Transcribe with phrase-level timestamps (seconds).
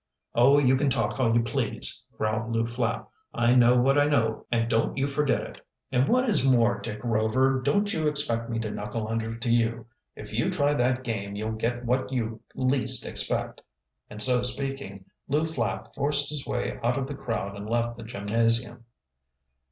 [0.33, 3.07] "Oh, you can talk all you please," growled Lew Flapp.
[3.35, 5.61] "I know what I know, and don't you forget it.
[5.91, 9.85] And what is more, Dick Rover, don't you expect me to knuckle under to you.
[10.15, 13.61] If you try that game, you'll get what you least expect,"
[14.09, 18.03] and so speaking Lew Flapp forced his way out of the crowd and left the
[18.03, 18.85] gymnasium.